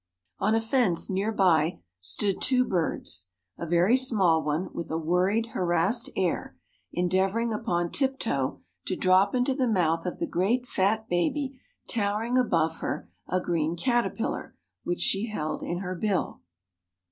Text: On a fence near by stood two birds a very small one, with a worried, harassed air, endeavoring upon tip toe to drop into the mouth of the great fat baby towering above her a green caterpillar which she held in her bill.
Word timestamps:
On 0.39 0.55
a 0.55 0.59
fence 0.59 1.11
near 1.11 1.31
by 1.31 1.77
stood 1.99 2.41
two 2.41 2.65
birds 2.65 3.29
a 3.59 3.67
very 3.67 3.95
small 3.95 4.41
one, 4.41 4.69
with 4.73 4.89
a 4.89 4.97
worried, 4.97 5.49
harassed 5.53 6.09
air, 6.15 6.57
endeavoring 6.91 7.53
upon 7.53 7.91
tip 7.91 8.17
toe 8.17 8.61
to 8.87 8.95
drop 8.95 9.35
into 9.35 9.53
the 9.53 9.67
mouth 9.67 10.07
of 10.07 10.17
the 10.17 10.25
great 10.25 10.65
fat 10.65 11.07
baby 11.07 11.61
towering 11.87 12.35
above 12.35 12.77
her 12.79 13.11
a 13.27 13.39
green 13.39 13.75
caterpillar 13.75 14.55
which 14.83 15.01
she 15.01 15.27
held 15.27 15.61
in 15.61 15.81
her 15.81 15.93
bill. 15.93 16.41